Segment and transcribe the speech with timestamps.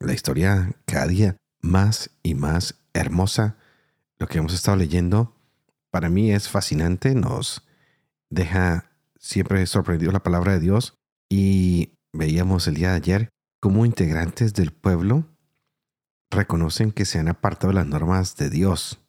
[0.00, 3.56] la historia cada día más y más hermosa.
[4.18, 5.34] Lo que hemos estado leyendo
[5.90, 7.66] para mí es fascinante, nos
[8.30, 10.94] deja siempre sorprendido la palabra de Dios
[11.28, 13.28] y veíamos el día de ayer
[13.60, 15.26] cómo integrantes del pueblo
[16.30, 19.00] reconocen que se han apartado de las normas de Dios,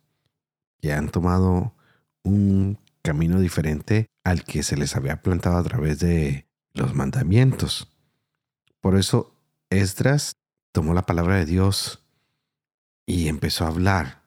[0.81, 1.75] que han tomado
[2.23, 7.91] un camino diferente al que se les había plantado a través de los mandamientos.
[8.79, 9.35] Por eso
[9.69, 10.33] Esdras
[10.79, 12.05] tomó la palabra de Dios
[13.05, 14.23] y empezó a hablar.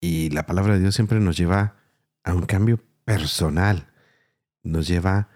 [0.00, 1.76] Y la palabra de Dios siempre nos lleva
[2.24, 3.92] a un cambio personal,
[4.64, 5.28] nos lleva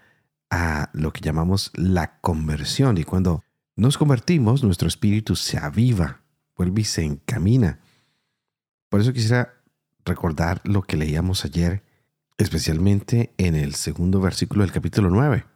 [0.51, 2.99] a lo que llamamos la conversión.
[2.99, 3.45] Y cuando
[3.77, 6.23] nos convertimos, nuestro espíritu se aviva,
[6.57, 7.79] vuelve y se encamina.
[8.89, 9.63] Por eso quisiera
[10.05, 11.85] recordar lo que leíamos ayer,
[12.37, 15.47] especialmente en el segundo versículo del capítulo 9,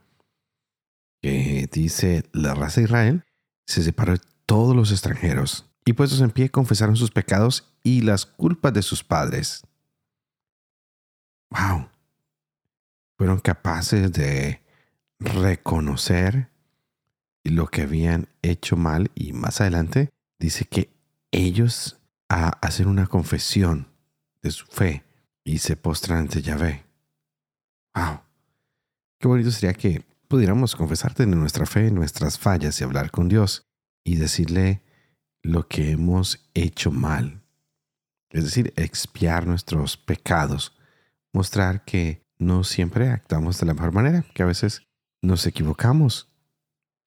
[1.20, 3.24] que dice, la raza de Israel
[3.70, 8.26] se separó de todos los extranjeros y puestos en pie confesaron sus pecados y las
[8.26, 9.62] culpas de sus padres.
[11.50, 11.88] ¡Wow!
[13.16, 14.60] Fueron capaces de
[15.20, 16.50] reconocer
[17.44, 20.90] lo que habían hecho mal y más adelante dice que
[21.30, 23.88] ellos a hacer una confesión
[24.42, 25.04] de su fe
[25.44, 26.84] y se postran ante Yahvé.
[27.94, 28.20] ¡Wow!
[29.18, 33.66] Qué bonito sería que pudiéramos confesarte de nuestra fe, nuestras fallas y hablar con Dios
[34.04, 34.84] y decirle
[35.42, 37.42] lo que hemos hecho mal.
[38.30, 40.78] Es decir, expiar nuestros pecados,
[41.32, 44.86] mostrar que no siempre actuamos de la mejor manera, que a veces
[45.20, 46.28] nos equivocamos,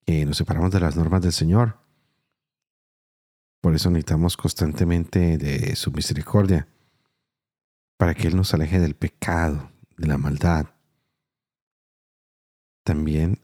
[0.04, 1.78] que nos separamos de las normas del Señor.
[3.62, 6.68] Por eso necesitamos constantemente de su misericordia,
[7.96, 10.73] para que Él nos aleje del pecado, de la maldad,
[12.84, 13.40] también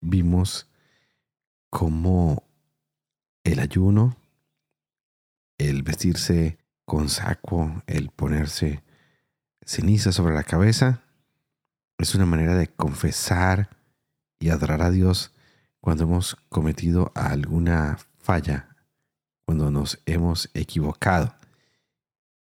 [0.00, 0.68] vimos
[1.70, 2.42] cómo
[3.44, 4.16] el ayuno,
[5.58, 8.82] el vestirse con saco, el ponerse
[9.64, 11.02] ceniza sobre la cabeza,
[11.98, 13.70] es una manera de confesar
[14.38, 15.32] y adorar a Dios
[15.80, 18.76] cuando hemos cometido alguna falla,
[19.44, 21.34] cuando nos hemos equivocado.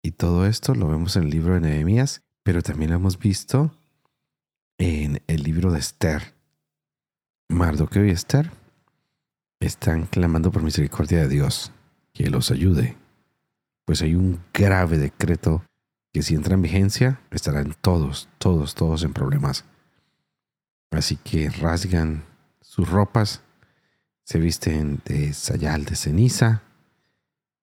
[0.01, 3.73] Y todo esto lo vemos en el libro de Nehemías, pero también lo hemos visto
[4.77, 6.33] en el libro de Esther.
[7.49, 8.51] Mardoqueo y Esther
[9.59, 11.71] están clamando por misericordia de Dios,
[12.13, 12.97] que los ayude,
[13.85, 15.63] pues hay un grave decreto
[16.11, 19.65] que si entra en vigencia estarán todos, todos, todos en problemas.
[20.91, 22.23] Así que rasgan
[22.61, 23.41] sus ropas,
[24.23, 26.61] se visten de sayal de ceniza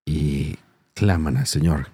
[0.04, 0.58] y
[0.94, 1.88] claman al Señor.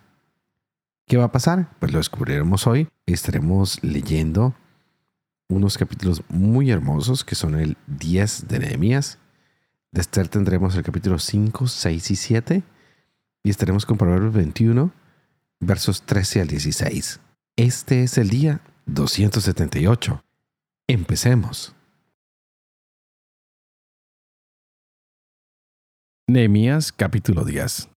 [1.06, 1.70] ¿Qué va a pasar?
[1.78, 2.88] Pues lo descubriremos hoy.
[3.04, 4.54] Estaremos leyendo
[5.48, 9.18] unos capítulos muy hermosos que son el 10 de Nehemías.
[9.92, 12.62] De Esther tendremos el capítulo 5, 6 y 7
[13.44, 14.92] y estaremos con Proverbios 21,
[15.60, 17.20] versos 13 al 16.
[17.56, 20.22] Este es el día 278.
[20.88, 21.72] Empecemos.
[26.28, 27.88] Nehemías capítulo 10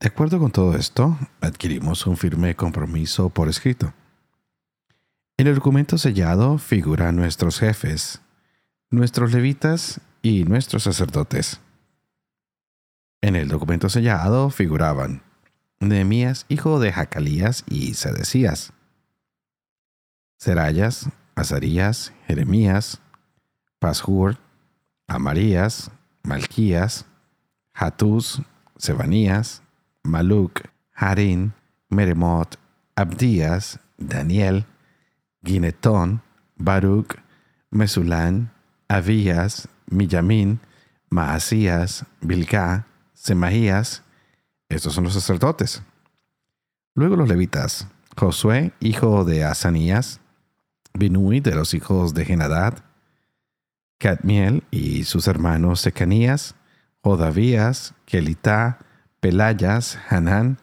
[0.00, 3.94] De acuerdo con todo esto, adquirimos un firme compromiso por escrito
[5.38, 8.22] en el documento sellado figuran nuestros jefes,
[8.90, 11.60] nuestros levitas y nuestros sacerdotes.
[13.20, 15.22] En el documento sellado figuraban
[15.78, 18.72] Nehemías, hijo de Jacalías y Sedecías,
[20.38, 23.00] Serayas, Azarías, Jeremías,
[23.78, 24.38] Pashur,
[25.06, 25.90] Amarías,
[26.22, 27.04] Malquías,
[27.74, 28.40] Hatús,
[28.78, 29.62] Sebanías,
[30.02, 30.62] Maluc,
[30.94, 31.52] Harín,
[31.90, 32.58] Meremot,
[32.94, 34.64] Abdías, Daniel,
[35.46, 36.22] Ginetón,
[36.56, 37.16] Baruch,
[37.70, 38.52] Mesulán,
[38.88, 40.60] Abías, Millamin,
[41.08, 44.02] Maasías, Bilgá, Semaías.
[44.68, 45.82] Estos son los sacerdotes.
[46.94, 50.20] Luego los levitas, Josué, hijo de Asanías,
[50.94, 52.82] Binui de los hijos de Genadad,
[53.98, 56.54] Cadmiel y sus hermanos Secanías,
[57.02, 58.78] Jodavías, Kelitá,
[59.20, 60.58] Pelayas, Hanán,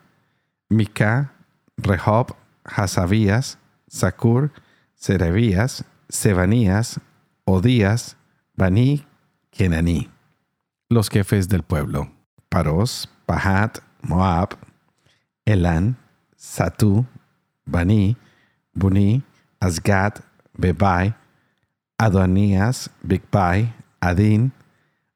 [0.70, 1.34] Mica,
[1.78, 4.52] Rehob, Hasabías, Sakur,
[5.04, 6.98] Serebías, Sebanías,
[7.44, 8.16] Odías,
[8.56, 9.06] Bani,
[9.52, 10.10] Kenaní.
[10.90, 12.10] Los jefes del pueblo.
[12.48, 14.56] Paros, Pahat, Moab,
[15.44, 15.98] Elan,
[16.38, 17.06] Satu,
[17.66, 18.16] Bani,
[18.74, 19.22] Buni,
[19.60, 20.24] Asgad,
[20.58, 21.14] Bebai,
[21.98, 24.54] Adonías, Bigbai, Adin,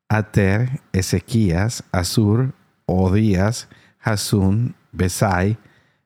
[0.10, 2.54] Ater, Ezequías, Asur,
[2.88, 3.70] Odías,
[4.04, 5.58] Hasun, Besai,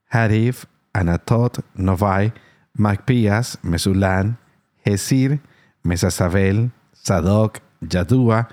[0.08, 2.32] Harif, Anatot, Novai,
[2.74, 4.38] Macpías, Mesulán,
[4.84, 5.42] Hesir,
[5.84, 8.50] Mesasabel, Sadoc, Yadúa,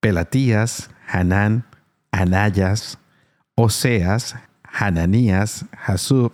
[0.00, 1.64] Pelatías, Hanán,
[2.12, 2.98] Anayas,
[3.54, 6.32] Oseas, Hananías, Hasub,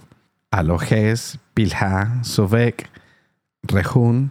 [0.51, 2.91] Alojes, Pilha, Sobek,
[3.63, 4.31] Rehun,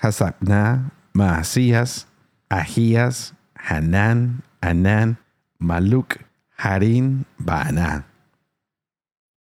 [0.00, 2.06] Hasabna, Maasías,
[2.48, 5.18] Ahías, Hanán, Anán,
[5.58, 6.18] Maluk,
[6.56, 8.06] Harín, Baaná.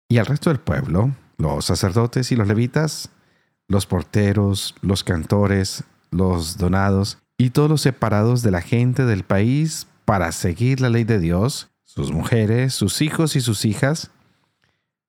[0.08, 3.10] Y el resto del pueblo, los sacerdotes y los levitas,
[3.66, 9.86] los porteros, los cantores, los donados y todos los separados de la gente del país
[10.04, 14.10] para seguir la ley de Dios, sus mujeres, sus hijos y sus hijas,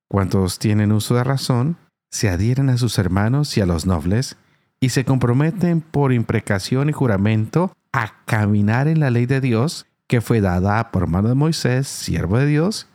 [0.08, 1.78] cuantos tienen uso de razón,
[2.10, 4.38] se adhieren a sus hermanos y a los nobles,
[4.80, 10.22] y se comprometen por imprecación y juramento a caminar en la ley de Dios que
[10.22, 12.88] fue dada por mano de Moisés, siervo de Dios,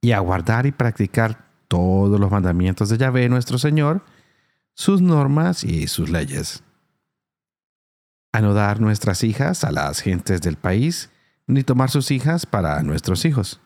[0.00, 1.41] y a guardar y practicar
[1.72, 4.04] todos los mandamientos de Yahvé nuestro Señor,
[4.74, 6.62] sus normas y sus leyes.
[8.30, 11.08] A no dar nuestras hijas a las gentes del país,
[11.46, 13.58] ni tomar sus hijas para nuestros hijos.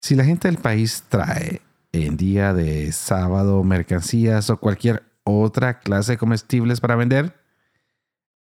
[0.00, 1.60] Si la gente del país trae
[1.90, 7.34] en día de sábado mercancías o cualquier otra clase de comestibles para vender,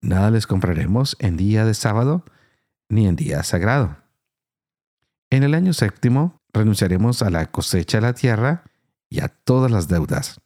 [0.03, 2.23] nada les compraremos en día de sábado
[2.89, 3.97] ni en día sagrado.
[5.31, 8.63] En el año séptimo renunciaremos a la cosecha de la tierra
[9.09, 10.39] y a todas las deudas.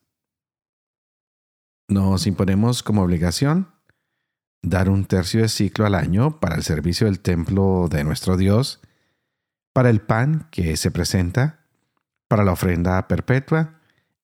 [1.90, 3.72] Nos imponemos como obligación
[4.62, 8.82] dar un tercio de ciclo al año para el servicio del templo de nuestro Dios,
[9.74, 11.66] para el pan que se presenta,
[12.28, 13.80] para la ofrenda perpetua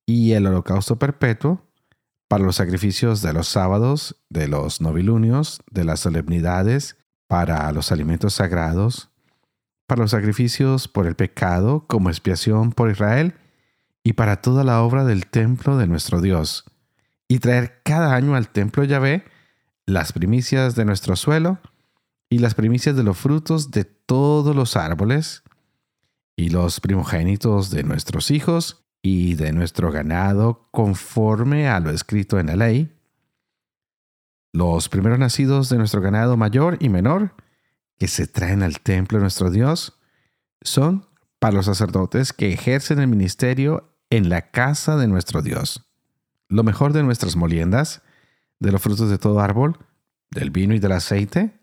[0.05, 1.69] y el holocausto perpetuo,
[2.27, 6.97] para los sacrificios de los sábados, de los novilunios, de las solemnidades,
[7.27, 9.12] para los alimentos sagrados,
[9.93, 13.35] para los sacrificios por el pecado como expiación por Israel
[14.03, 16.65] y para toda la obra del templo de nuestro Dios
[17.27, 19.23] y traer cada año al templo Yahvé
[19.85, 21.59] las primicias de nuestro suelo
[22.27, 25.43] y las primicias de los frutos de todos los árboles
[26.35, 32.47] y los primogénitos de nuestros hijos y de nuestro ganado conforme a lo escrito en
[32.47, 32.91] la ley,
[34.53, 37.35] los primeros nacidos de nuestro ganado mayor y menor
[37.97, 39.99] que se traen al templo de nuestro Dios
[40.61, 41.07] son
[41.39, 45.85] para los sacerdotes que ejercen el ministerio en la casa de nuestro Dios
[46.53, 48.03] lo mejor de nuestras moliendas,
[48.59, 49.77] de los frutos de todo árbol,
[50.29, 51.59] del vino y del aceite,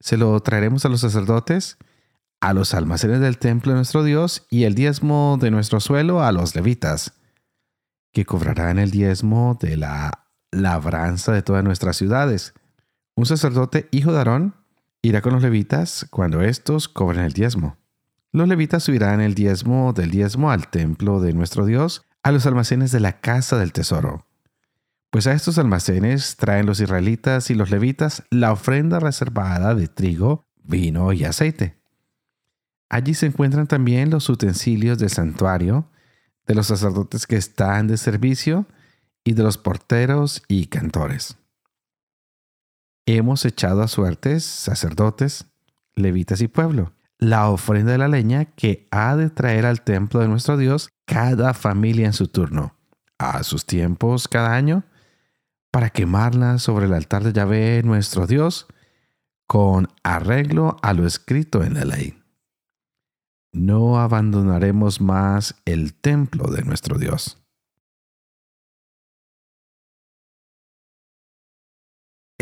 [0.00, 1.76] se lo traeremos a los sacerdotes,
[2.40, 6.32] a los almacenes del templo de nuestro Dios y el diezmo de nuestro suelo a
[6.32, 7.12] los levitas,
[8.12, 12.54] que cobrarán el diezmo de la labranza de todas nuestras ciudades.
[13.14, 14.54] Un sacerdote hijo de Aarón
[15.02, 17.76] irá con los levitas cuando éstos cobren el diezmo.
[18.30, 22.92] Los levitas subirán el diezmo del diezmo al templo de nuestro Dios a los almacenes
[22.92, 24.26] de la casa del tesoro.
[25.10, 30.46] Pues a estos almacenes traen los israelitas y los levitas la ofrenda reservada de trigo,
[30.62, 31.76] vino y aceite.
[32.88, 35.90] Allí se encuentran también los utensilios del santuario,
[36.46, 38.66] de los sacerdotes que están de servicio
[39.24, 41.36] y de los porteros y cantores.
[43.06, 45.46] Hemos echado a suertes sacerdotes,
[45.94, 50.28] levitas y pueblo, la ofrenda de la leña que ha de traer al templo de
[50.28, 52.76] nuestro Dios cada familia en su turno,
[53.18, 54.84] a sus tiempos cada año,
[55.72, 58.68] para quemarla sobre el altar de Yahvé nuestro Dios,
[59.48, 62.22] con arreglo a lo escrito en la ley.
[63.52, 67.41] No abandonaremos más el templo de nuestro Dios.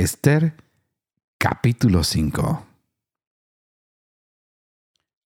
[0.01, 0.55] Esther
[1.37, 2.67] capítulo 5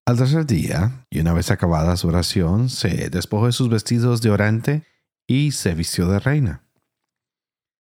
[0.05, 4.29] al tercer día, y una vez acabada su oración, se despojó de sus vestidos de
[4.29, 4.87] orante
[5.27, 6.63] y se vistió de reina.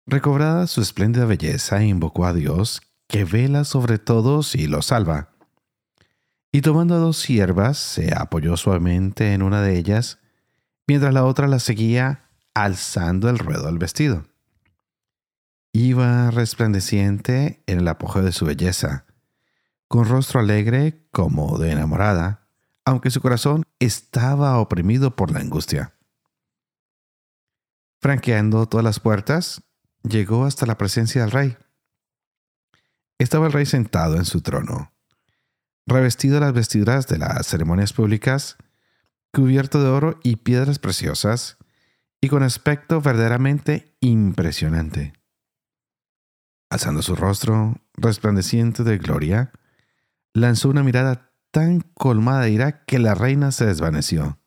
[0.05, 5.29] Recobrada su espléndida belleza, invocó a Dios, que vela sobre todos y los salva.
[6.51, 10.19] Y tomando a dos siervas, se apoyó suavemente en una de ellas,
[10.87, 14.25] mientras la otra la seguía alzando el ruedo del vestido.
[15.95, 19.05] Iba resplandeciente en el apogeo de su belleza,
[19.87, 22.49] con rostro alegre como de enamorada,
[22.83, 25.95] aunque su corazón estaba oprimido por la angustia.
[28.01, 29.63] Franqueando todas las puertas,
[30.03, 31.57] llegó hasta la presencia del rey.
[33.17, 34.91] estaba el rey sentado en su trono,
[35.87, 38.57] revestido de las vestiduras de las ceremonias públicas,
[39.31, 41.57] cubierto de oro y piedras preciosas,
[42.19, 45.13] y con aspecto verdaderamente impresionante.
[46.69, 49.51] Alzando su rostro, resplandeciente de gloria,
[50.33, 54.39] lanzó una mirada tan colmada de ira que la reina se desvaneció.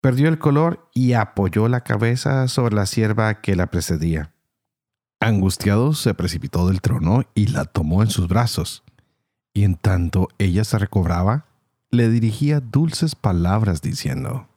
[0.00, 4.32] Perdió el color y apoyó la cabeza sobre la sierva que la precedía.
[5.18, 8.84] Angustiado, se precipitó del trono y la tomó en sus brazos.
[9.52, 11.46] Y en tanto ella se recobraba,
[11.90, 14.48] le dirigía dulces palabras diciendo,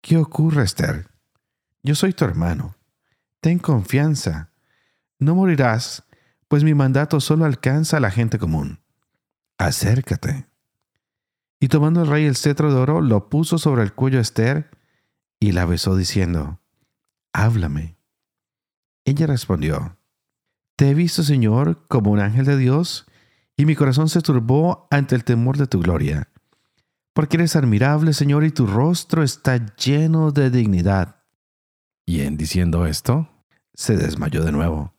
[0.00, 1.08] ¿Qué ocurre, Esther?
[1.82, 2.76] Yo soy tu hermano.
[3.40, 4.50] Ten confianza.
[5.18, 6.04] No morirás,
[6.48, 8.80] pues mi mandato solo alcanza a la gente común.
[9.58, 10.46] Acércate.
[11.60, 14.70] Y tomando el rey el cetro de oro, lo puso sobre el cuello de Esther
[15.40, 16.60] y la besó diciendo,
[17.32, 17.98] Háblame.
[19.04, 19.98] Ella respondió,
[20.76, 23.06] Te he visto, Señor, como un ángel de Dios,
[23.56, 26.30] y mi corazón se turbó ante el temor de tu gloria,
[27.12, 31.24] porque eres admirable, Señor, y tu rostro está lleno de dignidad.
[32.06, 33.28] Y en diciendo esto,
[33.74, 34.94] se desmayó de nuevo.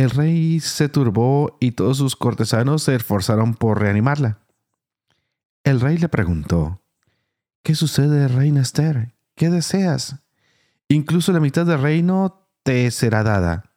[0.00, 4.38] El rey se turbó y todos sus cortesanos se esforzaron por reanimarla.
[5.62, 6.80] El rey le preguntó,
[7.62, 9.14] ¿Qué sucede, reina Esther?
[9.34, 10.16] ¿Qué deseas?
[10.88, 13.74] Incluso la mitad del reino te será dada.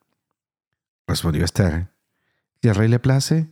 [1.07, 1.89] Respondió Esther,
[2.61, 3.51] si al rey le place,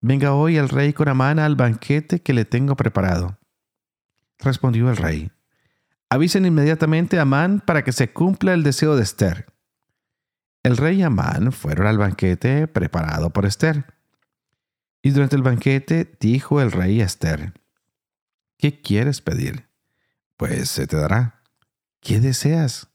[0.00, 3.38] venga hoy el rey con Amán al banquete que le tengo preparado.
[4.40, 5.30] Respondió el rey,
[6.10, 9.51] avisen inmediatamente a Amán para que se cumpla el deseo de Esther.
[10.62, 13.94] El rey y Amán fueron al banquete preparado por Esther.
[15.02, 17.54] Y durante el banquete dijo el rey a Esther,
[18.58, 19.68] ¿qué quieres pedir?
[20.36, 21.42] Pues se te dará.
[22.00, 22.88] ¿Qué deseas?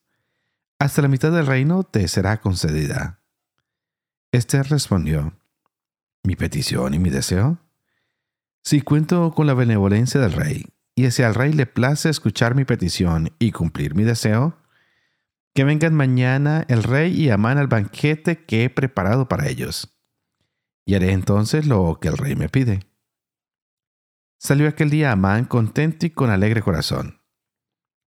[0.80, 3.20] Hasta la mitad del reino te será concedida.
[4.32, 5.34] Esther respondió,
[6.24, 7.60] ¿mi petición y mi deseo?
[8.64, 12.66] Si cuento con la benevolencia del rey, y si al rey le place escuchar mi
[12.66, 14.58] petición y cumplir mi deseo,
[15.58, 19.92] que vengan mañana el rey y Amán al banquete que he preparado para ellos
[20.86, 22.82] y haré entonces lo que el rey me pide.
[24.38, 27.24] Salió aquel día Amán contento y con alegre corazón.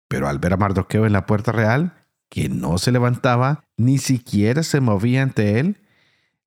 [0.08, 4.62] Pero al ver a Mardoqueo en la puerta real, que no se levantaba, ni siquiera
[4.62, 5.80] se movía ante él,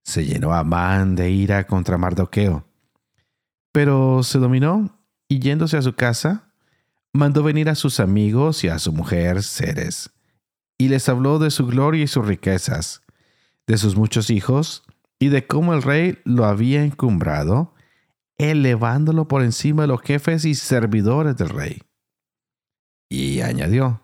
[0.04, 2.68] se llenó Amán de ira contra Mardoqueo.
[3.72, 6.54] Pero se dominó y yéndose a su casa,
[7.12, 10.12] mandó venir a sus amigos y a su mujer Ceres,
[10.82, 13.04] y les habló de su gloria y sus riquezas,
[13.68, 14.82] de sus muchos hijos,
[15.20, 17.76] y de cómo el rey lo había encumbrado,
[18.40, 21.84] elevándolo por encima de los jefes y servidores del rey.
[23.12, 24.02] Y añadió,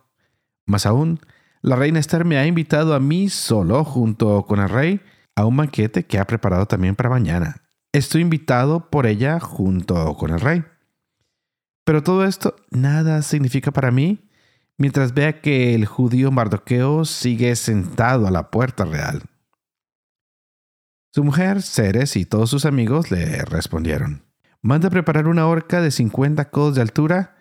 [0.67, 1.19] más aún,
[1.63, 5.01] la reina Esther me ha invitado a mí solo junto con el rey
[5.35, 7.63] a un banquete que ha preparado también para mañana.
[7.91, 10.63] Estoy invitado por ella junto con el rey.
[11.85, 14.26] Pero todo esto nada significa para mí
[14.77, 19.23] mientras vea que el judío Mardoqueo sigue sentado a la puerta real.
[21.13, 24.23] Su mujer, Ceres y todos sus amigos le respondieron,
[24.61, 27.37] manda preparar una horca de 50 codos de altura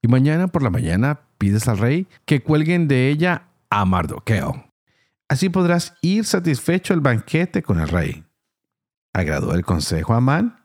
[0.00, 4.72] y mañana por la mañana pides al rey que cuelguen de ella a Mardoqueo.
[5.28, 8.24] Así podrás ir satisfecho al banquete con el rey.
[9.12, 10.64] Agradó el consejo a Amán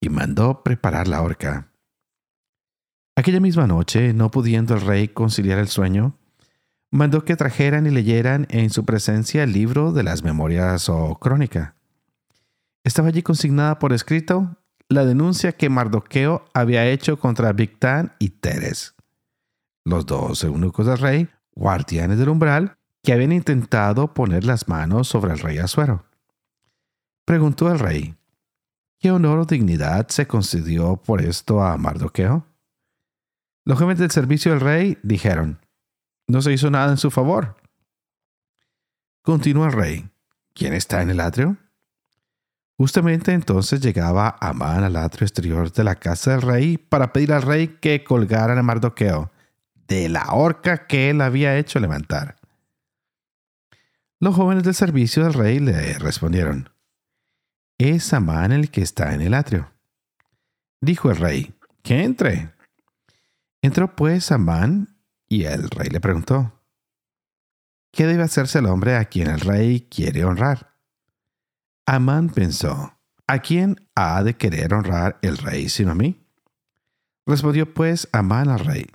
[0.00, 1.73] y mandó preparar la horca.
[3.16, 6.18] Aquella misma noche, no pudiendo el rey conciliar el sueño,
[6.90, 11.76] mandó que trajeran y leyeran en su presencia el libro de las memorias o crónica.
[12.82, 14.56] Estaba allí consignada por escrito
[14.88, 18.94] la denuncia que Mardoqueo había hecho contra Victán y Teres,
[19.84, 25.32] los dos eunucos del rey, guardianes del umbral, que habían intentado poner las manos sobre
[25.32, 26.04] el rey Asuero.
[27.24, 28.16] Preguntó el rey,
[28.98, 32.46] ¿qué honor o dignidad se concedió por esto a Mardoqueo?
[33.64, 35.58] Los jóvenes del servicio del rey dijeron,
[36.26, 37.56] no se hizo nada en su favor.
[39.22, 40.10] Continúa el rey,
[40.52, 41.56] ¿quién está en el atrio?
[42.76, 47.42] Justamente entonces llegaba Amán al atrio exterior de la casa del rey para pedir al
[47.42, 49.30] rey que colgaran a Mardoqueo
[49.86, 52.36] de la horca que él había hecho levantar.
[54.18, 56.70] Los jóvenes del servicio del rey le respondieron,
[57.78, 59.70] Es Amán el que está en el atrio.
[60.80, 62.53] Dijo el rey, que entre.
[63.64, 66.60] Entró pues Amán y el rey le preguntó,
[67.92, 70.74] ¿qué debe hacerse el hombre a quien el rey quiere honrar?
[71.86, 76.28] Amán pensó, ¿a quién ha de querer honrar el rey sino a mí?
[77.24, 78.86] Respondió pues Amán al rey,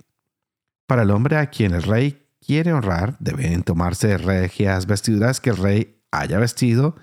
[0.86, 5.56] para el hombre a quien el rey quiere honrar deben tomarse regias vestiduras que el
[5.56, 6.94] rey haya vestido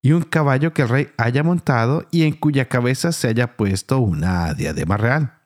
[0.00, 3.98] y un caballo que el rey haya montado y en cuya cabeza se haya puesto
[3.98, 5.43] una diadema real.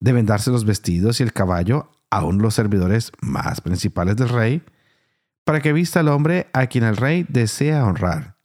[0.00, 4.28] Deben darse los vestidos y el caballo a uno de los servidores más principales del
[4.28, 4.62] rey,
[5.44, 8.36] para que vista al hombre a quien el rey desea honrar.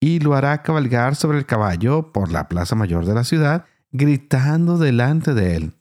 [0.00, 4.78] Y lo hará cabalgar sobre el caballo por la plaza mayor de la ciudad, gritando
[4.78, 5.72] delante de él.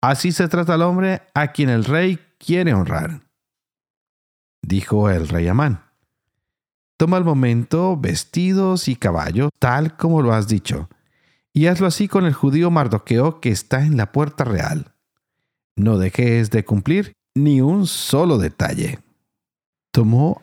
[0.00, 3.22] Así se trata al hombre a quien el rey quiere honrar.
[4.62, 5.82] Dijo el rey Amán.
[6.96, 10.88] Toma al momento vestidos y caballo, tal como lo has dicho,
[11.54, 14.92] y hazlo así con el judío Mardoqueo que está en la puerta real.
[15.76, 18.98] No dejes de cumplir ni un solo detalle.
[19.92, 20.42] Tomó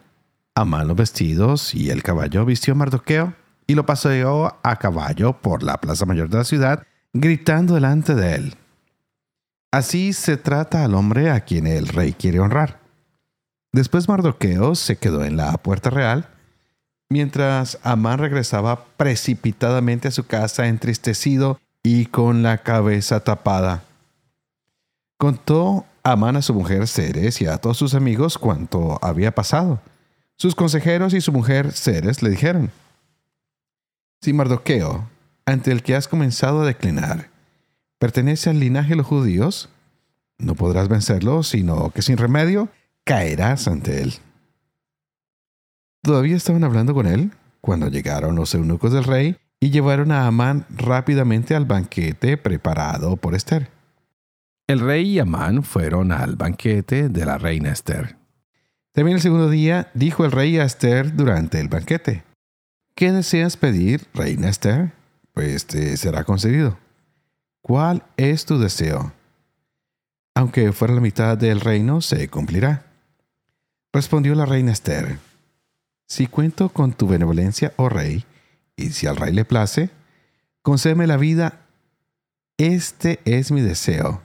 [0.55, 3.33] a mano vestidos y el caballo vistió a Mardoqueo
[3.67, 8.35] y lo paseó a caballo por la plaza mayor de la ciudad, gritando delante de
[8.35, 8.55] él.
[9.71, 12.81] Así se trata al hombre a quien el rey quiere honrar.
[13.73, 16.29] Después Mardoqueo se quedó en la puerta real,
[17.11, 23.83] mientras Amán regresaba precipitadamente a su casa entristecido y con la cabeza tapada.
[25.17, 29.81] Contó Amán a su mujer Ceres y a todos sus amigos cuanto había pasado.
[30.37, 32.71] Sus consejeros y su mujer Ceres le dijeron,
[34.21, 35.09] Si Mardoqueo,
[35.45, 37.29] ante el que has comenzado a declinar,
[37.99, 39.67] pertenece al linaje de los judíos,
[40.37, 42.69] no podrás vencerlo, sino que sin remedio
[43.03, 44.13] caerás ante él.
[46.01, 47.31] Todavía estaban hablando con él
[47.61, 53.35] cuando llegaron los eunucos del rey y llevaron a Amán rápidamente al banquete preparado por
[53.35, 53.69] Esther.
[54.67, 58.17] El rey y Amán fueron al banquete de la reina Esther.
[58.93, 62.23] También el segundo día dijo el rey a Esther durante el banquete,
[62.95, 64.93] ¿qué deseas pedir, reina Esther?
[65.33, 66.79] Pues te será concedido.
[67.61, 69.13] ¿Cuál es tu deseo?
[70.33, 72.85] Aunque fuera la mitad del reino, se cumplirá.
[73.93, 75.19] Respondió la reina Esther,
[76.11, 78.25] Si cuento con tu benevolencia, oh rey,
[78.75, 79.91] y si al rey le place,
[80.61, 81.61] concédeme la vida.
[82.57, 84.21] Este es mi deseo,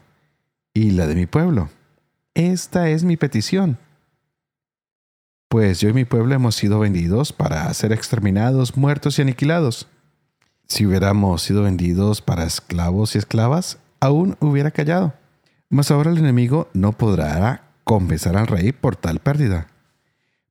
[0.74, 1.70] y la de mi pueblo.
[2.34, 3.78] Esta es mi petición.
[5.48, 9.86] Pues yo y mi pueblo hemos sido vendidos para ser exterminados, muertos y aniquilados.
[10.66, 15.14] Si hubiéramos sido vendidos para esclavos y esclavas, aún hubiera callado.
[15.68, 19.68] Mas ahora el enemigo no podrá compensar al rey por tal pérdida.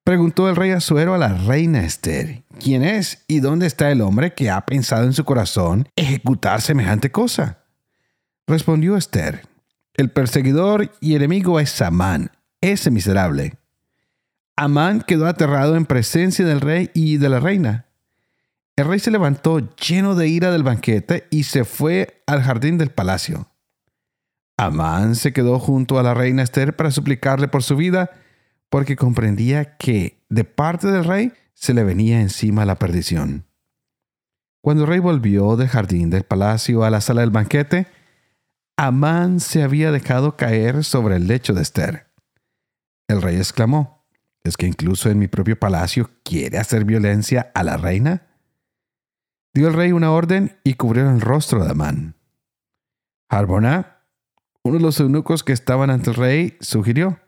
[0.05, 4.35] Preguntó el rey Azuero a la reina Esther, ¿quién es y dónde está el hombre
[4.35, 7.63] que ha pensado en su corazón ejecutar semejante cosa?
[8.45, 9.47] Respondió Esther,
[9.95, 12.29] el perseguidor y enemigo es Amán,
[12.61, 13.57] ese miserable.
[14.55, 17.87] Amán quedó aterrado en presencia del rey y de la reina.
[18.75, 22.91] El rey se levantó lleno de ira del banquete y se fue al jardín del
[22.91, 23.49] palacio.
[24.55, 28.11] Amán se quedó junto a la reina Esther para suplicarle por su vida,
[28.69, 33.45] porque comprendía que de parte del rey se le venía encima la perdición.
[34.61, 37.87] Cuando el rey volvió del jardín del palacio a la sala del banquete,
[38.77, 42.07] Amán se había dejado caer sobre el lecho de Esther.
[43.07, 44.05] El rey exclamó,
[44.43, 48.27] ¿es que incluso en mi propio palacio quiere hacer violencia a la reina?
[49.53, 52.15] Dio el rey una orden y cubrió el rostro de Amán.
[53.29, 54.01] Harbona,
[54.63, 57.19] uno de los eunucos que estaban ante el rey, sugirió,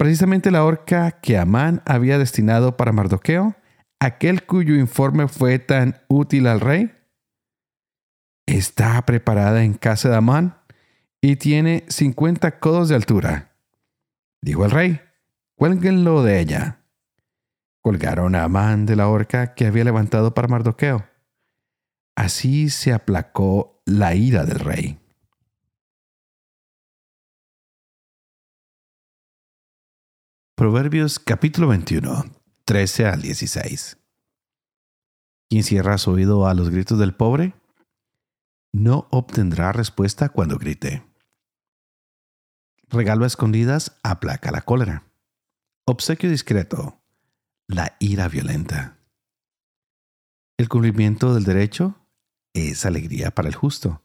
[0.00, 3.54] precisamente la horca que Amán había destinado para Mardoqueo,
[4.00, 6.90] aquel cuyo informe fue tan útil al rey,
[8.46, 10.56] está preparada en casa de Amán
[11.20, 13.52] y tiene cincuenta codos de altura.
[14.40, 15.02] Dijo el rey,
[15.54, 16.78] cuélguenlo de ella.
[17.82, 21.04] Colgaron a Amán de la horca que había levantado para Mardoqueo.
[22.16, 24.99] Así se aplacó la ira del rey.
[30.60, 32.26] Proverbios capítulo 21,
[32.66, 33.96] 13 al 16.
[35.48, 37.54] Quien cierra su oído a los gritos del pobre,
[38.70, 41.02] no obtendrá respuesta cuando grite.
[42.90, 45.04] Regalo a escondidas aplaca la cólera.
[45.86, 47.00] Obsequio discreto,
[47.66, 48.98] la ira violenta.
[50.58, 52.06] El cumplimiento del derecho
[52.52, 54.02] es alegría para el justo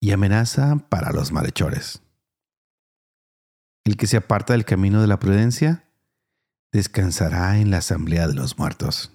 [0.00, 2.05] y amenaza para los malhechores.
[3.86, 5.84] El que se aparta del camino de la prudencia
[6.72, 9.12] descansará en la asamblea de los muertos.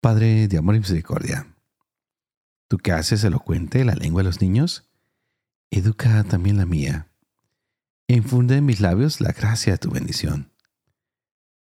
[0.00, 1.54] Padre de amor y misericordia,
[2.68, 4.90] tú que haces elocuente la lengua de los niños,
[5.70, 7.12] educa también la mía
[8.08, 10.50] e infunde en mis labios la gracia de tu bendición.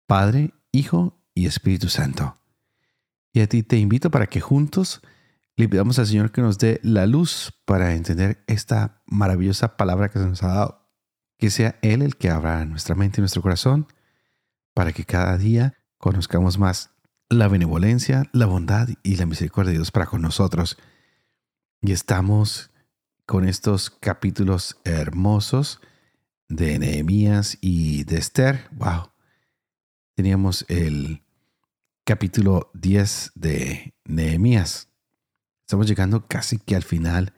[0.07, 2.37] Padre, Hijo y Espíritu Santo.
[3.33, 5.01] Y a ti te invito para que juntos
[5.61, 10.17] le pidamos al Señor que nos dé la luz para entender esta maravillosa palabra que
[10.17, 10.89] se nos ha dado,
[11.37, 13.85] que sea Él el que abra nuestra mente y nuestro corazón
[14.73, 16.89] para que cada día conozcamos más
[17.29, 20.79] la benevolencia, la bondad y la misericordia de Dios para con nosotros.
[21.79, 22.71] Y estamos
[23.27, 25.79] con estos capítulos hermosos
[26.49, 28.67] de Nehemías y de Esther.
[28.71, 29.11] Wow.
[30.15, 31.21] Teníamos el
[32.03, 34.90] capítulo 10 de Nehemías.
[35.71, 37.31] Estamos llegando casi que al final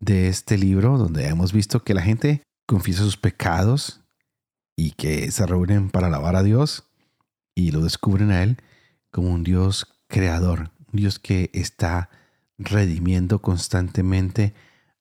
[0.00, 4.00] de este libro donde hemos visto que la gente confiesa sus pecados
[4.74, 6.88] y que se reúnen para alabar a Dios
[7.54, 8.56] y lo descubren a Él
[9.10, 12.08] como un Dios creador, un Dios que está
[12.56, 14.54] redimiendo constantemente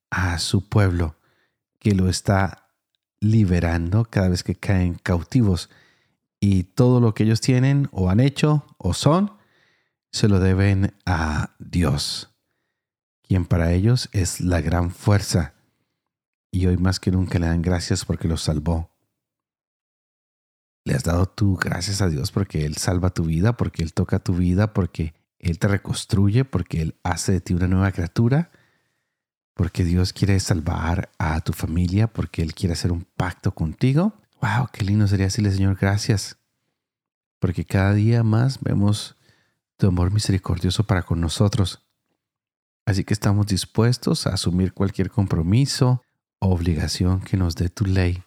[0.09, 1.15] a su pueblo,
[1.79, 2.67] que lo está
[3.21, 5.69] liberando cada vez que caen cautivos.
[6.41, 9.31] Y todo lo que ellos tienen o han hecho o son,
[10.11, 12.33] se lo deben a Dios,
[13.27, 15.53] quien para ellos es la gran fuerza.
[16.51, 18.91] Y hoy más que nunca le dan gracias porque los salvó.
[20.85, 24.19] Le has dado tú gracias a Dios porque Él salva tu vida, porque Él toca
[24.19, 28.49] tu vida, porque Él te reconstruye, porque Él hace de ti una nueva criatura
[29.57, 34.13] porque Dios quiere salvar a tu familia, porque Él quiere hacer un pacto contigo.
[34.39, 34.69] ¡Wow!
[34.71, 36.37] Qué lindo sería decirle, Señor, gracias.
[37.39, 39.17] Porque cada día más vemos
[39.75, 41.86] tu amor misericordioso para con nosotros.
[42.87, 46.03] Así que estamos dispuestos a asumir cualquier compromiso
[46.39, 48.23] o obligación que nos dé tu ley,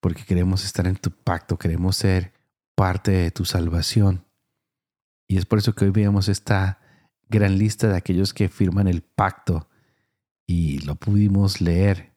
[0.00, 2.32] porque queremos estar en tu pacto, queremos ser
[2.74, 4.26] parte de tu salvación.
[5.28, 6.80] Y es por eso que hoy veamos esta
[7.28, 9.68] gran lista de aquellos que firman el pacto
[10.44, 12.16] y lo pudimos leer,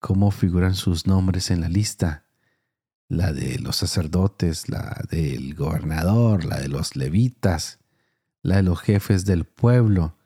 [0.00, 2.26] cómo figuran sus nombres en la lista,
[3.06, 7.78] la de los sacerdotes, la del gobernador, la de los levitas,
[8.42, 10.16] la de los jefes del pueblo,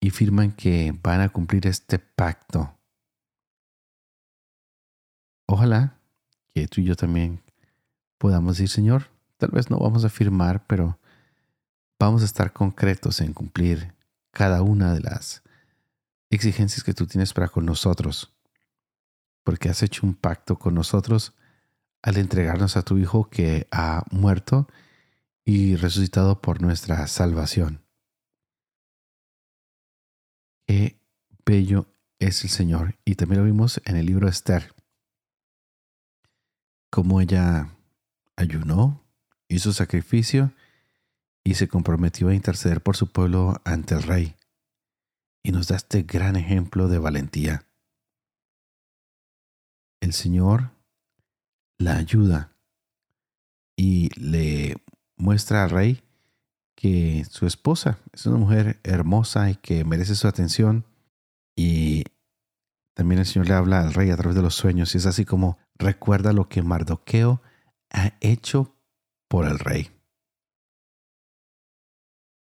[0.00, 2.76] y firman que van a cumplir este pacto.
[5.46, 5.98] Ojalá
[6.54, 7.42] que tú y yo también
[8.18, 10.98] podamos decir, Señor, tal vez no vamos a firmar, pero
[11.98, 13.94] vamos a estar concretos en cumplir
[14.30, 15.42] cada una de las
[16.30, 18.32] exigencias que tú tienes para con nosotros,
[19.44, 21.34] porque has hecho un pacto con nosotros
[22.02, 24.68] al entregarnos a tu Hijo que ha muerto
[25.44, 27.85] y resucitado por nuestra salvación.
[30.66, 30.98] Qué
[31.44, 31.86] bello
[32.18, 32.96] es el Señor.
[33.04, 34.74] Y también lo vimos en el libro de Esther,
[36.90, 37.70] cómo ella
[38.36, 39.02] ayunó,
[39.48, 40.52] hizo sacrificio
[41.44, 44.36] y se comprometió a interceder por su pueblo ante el rey
[45.46, 47.64] y nos da este gran ejemplo de valentía.
[50.00, 50.72] El Señor
[51.78, 52.56] la ayuda
[53.76, 54.82] y le
[55.16, 56.02] muestra al rey
[56.76, 60.84] que su esposa es una mujer hermosa y que merece su atención
[61.56, 62.04] y
[62.94, 65.24] también el Señor le habla al rey a través de los sueños y es así
[65.24, 67.42] como recuerda lo que Mardoqueo
[67.90, 68.76] ha hecho
[69.28, 69.90] por el rey.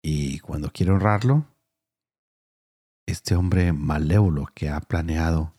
[0.03, 1.47] Y cuando quiere honrarlo,
[3.07, 5.55] este hombre malévolo que ha planeado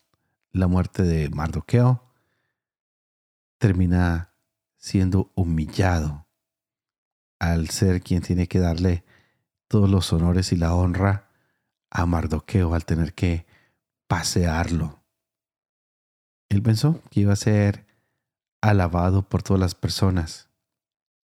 [0.52, 2.04] la muerte de Mardoqueo
[3.58, 4.34] termina
[4.78, 6.28] siendo humillado
[7.42, 9.04] al ser quien tiene que darle
[9.68, 11.32] todos los honores y la honra
[11.90, 13.48] a Mardoqueo al tener que
[14.08, 15.02] pasearlo.
[16.50, 17.88] Él pensó que iba a ser
[18.62, 20.50] alabado por todas las personas.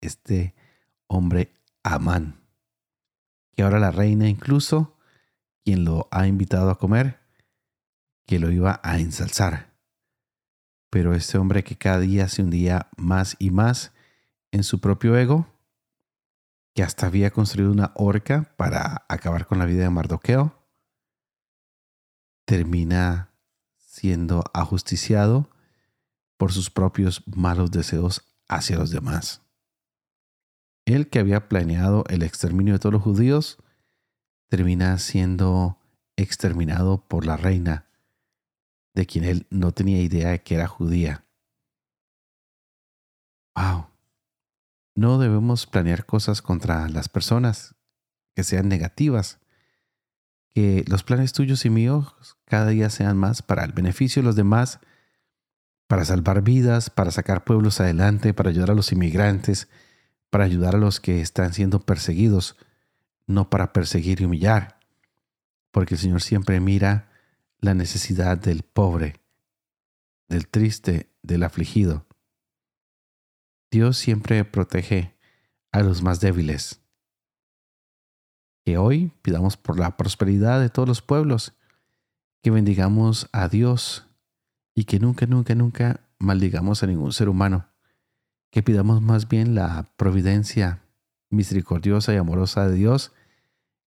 [0.02, 0.56] Este
[1.06, 1.54] hombre
[1.84, 2.42] Amán,
[3.56, 4.98] que ahora la reina incluso
[5.64, 7.20] quien lo ha invitado a comer,
[8.26, 9.72] que lo iba a ensalzar.
[10.90, 13.92] Pero este hombre que cada día se hundía más y más
[14.52, 15.46] en su propio ego,
[16.78, 20.54] que hasta había construido una horca para acabar con la vida de Mardoqueo,
[22.46, 23.32] termina
[23.78, 25.50] siendo ajusticiado
[26.38, 29.42] por sus propios malos deseos hacia los demás.
[30.86, 33.58] Él que había planeado el exterminio de todos los judíos,
[34.48, 35.80] termina siendo
[36.16, 37.88] exterminado por la reina,
[38.94, 41.26] de quien él no tenía idea de que era judía.
[43.56, 43.88] Wow.
[44.98, 47.76] No debemos planear cosas contra las personas
[48.36, 49.40] que sean negativas.
[50.50, 54.36] Que los planes tuyos y míos cada día sean más para el beneficio de los
[54.36, 54.80] demás,
[55.88, 59.70] para salvar vidas, para sacar pueblos adelante, para ayudar a los inmigrantes,
[60.32, 62.58] para ayudar a los que están siendo perseguidos
[63.28, 64.80] no para perseguir y humillar,
[65.72, 67.12] porque el Señor siempre mira
[67.60, 69.22] la necesidad del pobre,
[70.28, 72.07] del triste, del afligido.
[73.72, 75.16] Dios siempre protege
[75.72, 76.82] a los más débiles.
[78.66, 81.54] Que hoy pidamos por la prosperidad de todos los pueblos,
[82.42, 84.06] que bendigamos a Dios
[84.74, 87.68] y que nunca, nunca, nunca maldigamos a ningún ser humano,
[88.52, 90.84] que pidamos más bien la providencia
[91.30, 93.12] misericordiosa y amorosa de Dios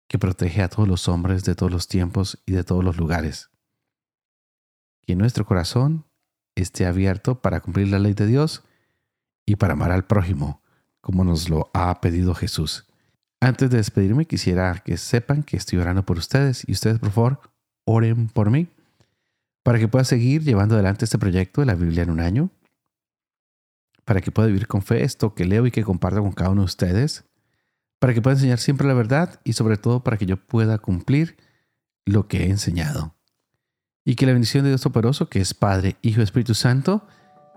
[0.07, 3.49] que protege a todos los hombres de todos los tiempos y de todos los lugares.
[5.05, 6.05] Que nuestro corazón
[6.55, 8.63] esté abierto para cumplir la ley de Dios
[9.49, 10.61] y para amar al prójimo,
[11.01, 12.85] como nos lo ha pedido Jesús.
[13.41, 17.41] Antes de despedirme, quisiera que sepan que estoy orando por ustedes y ustedes, por favor,
[17.83, 18.67] oren por mí
[19.63, 22.51] para que pueda seguir llevando adelante este proyecto de la Biblia en un año,
[24.05, 26.61] para que pueda vivir con fe esto que leo y que comparto con cada uno
[26.61, 27.25] de ustedes,
[27.99, 31.37] para que pueda enseñar siempre la verdad y sobre todo para que yo pueda cumplir
[32.05, 33.15] lo que he enseñado.
[34.05, 37.07] Y que la bendición de Dios Toporoso, que es Padre, Hijo y Espíritu Santo,